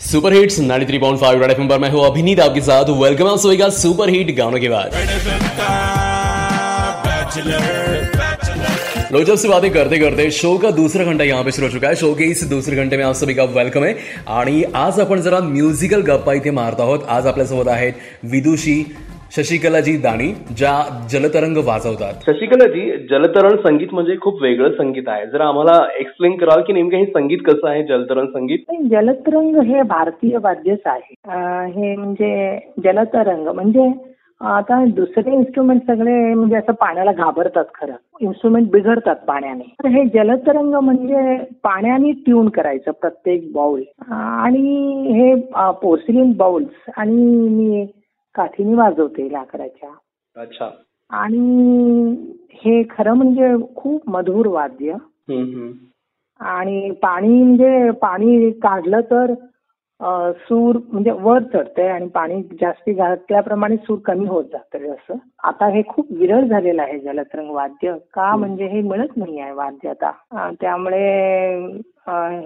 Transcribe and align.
Super 0.00 0.32
hits 0.32 0.58
93.5 0.60 1.40
red 1.40 1.50
FM 1.50 1.68
पर 1.68 1.78
मैं 1.78 1.88
हूँ 1.90 2.04
अभिनीत, 2.04 2.40
आपके 2.40 2.60
साथ 2.60 2.90
वेलकम 3.00 3.26
आप 3.28 3.38
सभी 3.38 3.56
का 3.56 3.68
सुपर 3.70 4.10
हिट 4.10 4.34
गानों 4.36 4.58
के 4.60 4.68
बाद। 4.68 4.94
लोग 9.12 9.24
जब 9.24 9.36
से 9.36 9.48
बातें 9.48 9.70
करते 9.70 9.98
करते 9.98 10.30
शो 10.30 10.56
का 10.58 10.70
दूसरा 10.70 11.04
घंटा 11.04 11.24
यहाँ 11.24 11.44
पे 11.44 11.52
शुरू 11.52 11.66
हो 11.66 11.72
चुका 11.72 11.88
है, 11.88 11.94
शो 11.94 12.14
के 12.14 12.24
इस 12.26 12.44
दूसरे 12.46 12.76
घंटे 12.76 12.96
में 12.96 13.04
आप 13.04 13.14
सभी 13.14 13.34
का 13.34 13.44
वेलकम 13.52 13.84
है। 13.84 13.96
आज 14.76 15.00
अपन 15.00 15.22
जरा 15.22 15.40
म्यूजिकल 15.42 16.02
गप्पा 16.02 16.32
इतने 16.32 16.52
मारता 16.52 16.82
आहोत। 16.82 17.06
आज 17.08 17.26
आपल्यासोबत 17.26 17.68
आहेत 17.68 17.94
विदुषी 18.26 18.84
शशिकलाजी 19.36 19.96
दाणी 20.02 20.26
ज्या 20.58 20.72
जलतरंग 21.10 21.56
वाजवतात. 21.66 22.14
शशिकलाजी 22.26 22.80
जलतरण 23.10 23.56
संगीत 23.56 23.92
म्हणजे 23.92 24.16
खूप 24.22 24.42
वेगळं 24.42 24.72
संगीत 24.78 25.08
आहे. 25.08 25.26
जर 25.26 25.40
आम्हाला 25.40 25.78
एक्सप्लेन 25.98 26.36
कराल 26.36 26.62
की 26.66 26.72
नेमकं 26.72 26.96
हे 26.96 27.04
संगीत 27.06 27.38
कसं 27.46 27.68
आहे 27.68 27.82
जलतरण 27.82 28.26
संगीत? 28.26 28.58
नाही, 28.68 28.88
जलतरंग 28.88 29.56
हे 29.66 29.82
भारतीय 29.88 30.36
वाद्यच 30.42 30.80
आहे. 30.86 31.14
हे 31.70 31.94
म्हणजे 31.96 32.58
जलतरंग 32.84 33.48
म्हणजे 33.48 33.90
आता 34.40 34.84
दुसरे 34.96 35.32
इन्स्ट्रुमेंट 35.34 35.80
सगळे 35.86 36.12
म्हणजे 36.34 36.56
असं 36.56 36.72
पाण्याला 36.72 37.12
घाबरतात 37.12 37.64
खरं. 37.74 37.94
इन्स्ट्रुमेंट 38.20 38.70
बिघडतात 38.70 39.16
पाण्याने. 39.26 39.64
तर 39.82 39.88
हे 39.88 40.04
जलतरंग 40.14 40.74
म्हणजे 40.74 41.36
पाण्याने 41.64 42.12
ट्यून 42.26 42.48
करायचं 42.48 42.90
प्रत्येक 43.00 43.50
बाउल 43.54 43.82
आणि 44.10 45.12
हे 45.12 45.34
पोर्सिलिन 45.82 46.32
बाउल्स 46.36 46.90
आणि 46.96 47.22
मी 47.48 47.86
काठीने 48.40 48.74
वाजवते 48.74 49.32
लाकडाच्या. 49.32 49.90
अच्छा. 50.36 50.70
आणि 51.10 52.14
हे 52.64 52.82
खरं 52.90 53.14
म्हणजे 53.14 53.54
खूप 53.76 54.08
मधुर 54.10 54.46
वाद्य. 54.46 54.94
आणि 56.40 56.90
पाणी 57.02 57.42
म्हणजे 57.42 57.90
पाणी 58.02 58.50
काढलं 58.62 59.00
तर 59.10 59.32
सूर 60.38 60.76
म्हणजे 60.92 61.10
वर 61.20 61.42
चढतंय 61.52 61.88
आणि 61.88 62.06
पाणी 62.14 62.40
जास्ती 62.60 62.92
घातल्याप्रमाणे 62.92 63.76
सूर 63.76 63.98
कमी 64.04 64.26
होत 64.26 64.44
जातं 64.52 64.92
असं. 64.92 65.14
आता 65.44 65.66
हे 65.74 65.82
खूप 65.88 66.06
विरळ 66.10 66.44
झालेलं 66.44 66.82
आहे 66.82 66.98
जलतरंग 67.00 67.50
वाद्य. 67.54 67.94
का 68.14 68.34
म्हणजे 68.36 68.66
हे 68.66 68.80
मिळत 68.82 69.16
नाही 69.16 69.40
आहे 69.40 69.52
वाद्य 69.52 69.90
आता. 69.90 70.10
त्यामुळे 70.60 71.02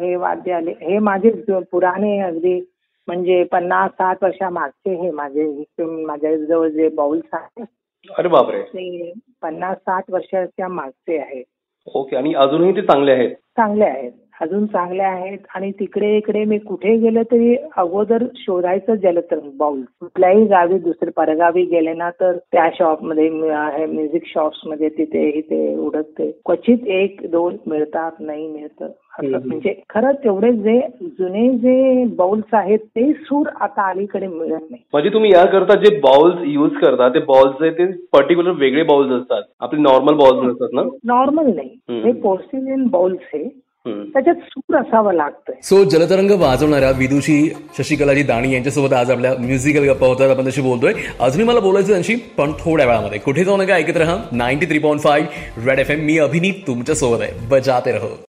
हे 0.01 0.15
वाद्य 0.17 0.53
आले. 0.53 0.75
हे 0.81 0.99
माझे 0.99 1.31
पुराणे 1.71 2.19
अगदी 2.21 2.61
म्हणजे 3.07 3.45
पन्नास 3.45 3.91
साठ 3.91 4.25
वर्षामागचे 4.25 4.95
हे 4.95 5.11
माझे 5.11 5.65
माझ्या 6.05 6.37
जवळ 6.37 6.69
जे 6.69 6.89
बाउल्स 6.89 7.29
आहेत. 7.33 7.65
अरे 8.19 8.29
बापरे. 8.29 8.63
ते 8.63 9.13
पन्नास 9.43 9.77
साठ 9.77 10.05
वर्षाच्या 10.11 10.69
मागचे 10.69 11.19
आहेत. 11.19 11.45
ओके 11.95 12.17
आणि 12.17 12.35
अजूनही 12.35 12.77
ते 12.77 12.83
चांगले 12.83 13.13
आहेत? 13.13 13.31
चांगले 13.31 13.85
आहेत. 13.85 14.13
अजून 14.41 14.67
चांगले 14.67 15.03
आहेत 15.03 15.39
आणि 15.55 15.71
तिकडे 15.71 16.17
इकडे 16.17 16.45
मी 16.45 16.59
कुठे 16.59 16.97
गेले 16.97 17.23
तरी 17.23 17.55
अगोदर 17.77 18.25
शोधायचं 18.37 18.95
जलतरंग 18.95 19.51
बाउल 19.57 19.81
कुठल्याही 20.01 20.45
गावी 20.45 20.79
दुसरे 20.79 21.11
परगावी 21.11 21.65
गेले 21.65 21.93
ना 21.93 22.11
तर 22.11 22.37
त्या 22.53 22.69
शॉपमध्ये 22.79 23.29
म्युझिक 23.31 24.27
शॉप्समध्ये 24.27 24.89
तिथे 24.89 25.29
इथे 25.29 25.77
उडत 25.77 26.11
ते 26.19 26.31
क्वचित 26.45 26.87
एक 26.87 27.21
दोन 27.31 27.57
मिळतात 27.67 28.13
नाही 28.21 28.47
मिळतं. 28.49 28.91
म्हणजे 29.21 29.75
खरंच 29.91 30.17
तेवढे 30.25 30.53
जे 30.53 30.79
जुने 31.03 31.49
जे 31.59 32.05
बाउल्स 32.17 32.55
आहेत 32.55 32.79
ते 32.79 33.13
सूर 33.13 33.49
आता 33.61 33.89
अलीकडे 33.91 34.27
मिळत 34.27 34.61
नाही. 34.71 34.83
म्हणजे 34.93 35.11
तुम्ही 35.11 35.31
याकरता 35.33 35.75
जे 35.75 35.95
बॉल्स 36.01 36.39
युज 36.45 36.73
करता 36.81 37.09
ते 37.09 37.19
बॉल्स 37.19 37.63
आहेत 37.63 37.73
ते 37.73 37.87
पर्टिक्युलर 38.13 38.51
वेगळे 38.51 38.83
बॉल्स 38.83 39.13
असतात. 39.13 39.43
आपले 39.61 39.81
नॉर्मल 39.81 40.15
बॉल्स 40.15 40.43
नसतात 40.45 40.69
ना? 40.73 40.83
नॉर्मल 41.05 41.55
नाही. 41.55 42.01
हे 42.01 42.13
पोर्सिलियन 42.13 42.87
बाउल्स 42.87 43.35
हे 43.35 43.39
हम्म. 43.39 43.61
त्याच्यात 43.87 44.35
सूर 44.35 44.77
असावं 44.77 45.15
लागतंय. 45.15 45.55
सो 45.63 45.85
जलतरंग 45.85 46.31
वाजवणाऱ्या 46.31 46.91
विदुषी 46.91 47.55
शशिकलाजी 47.79 48.23
दाणी 48.23 48.53
यांच्यासोबत 48.55 48.93
आज 48.93 49.11
आपल्या 49.11 49.35
म्युझिकल 49.39 49.89
गप्पा 49.89 50.07
होतात. 50.07 50.31
आपण 50.31 50.47
तशी 50.47 50.61
बोलतोय. 50.61 50.93
अजूनही 51.21 51.49
मला 51.49 51.61
बोलायचं 51.61 51.89
त्यांची 51.89 52.15
पण 52.15 52.53
थोड्या 52.61 52.87
वेळामध्ये. 52.87 53.19
कुठे 53.19 53.45
जाऊ 53.45 53.57
नका 53.57 53.75
ऐकत 53.75 53.97
राहा. 53.97 54.19
Ninety 54.33 54.67
three 54.67 54.79
point 54.79 55.01
five 55.01 55.69
red 55.69 55.79
F 55.79 55.91
M 55.91 56.01
मी 56.01 56.19
अभिनीत 56.19 56.67
तुमच्यासोबत 56.67 57.23
आहे. 57.23 57.33
बजाते 57.49 57.93
रहो. 57.93 58.25